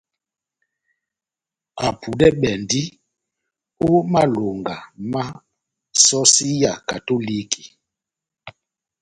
Apudɛbɛndi 1.87 2.81
ó 3.85 3.87
malonga 4.11 4.75
má 5.11 5.23
sɔsi 6.05 6.47
ya 6.61 6.73
katoliki. 6.87 7.63